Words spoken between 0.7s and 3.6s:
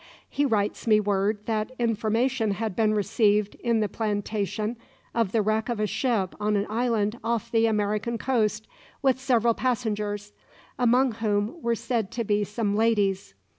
me word that information had been received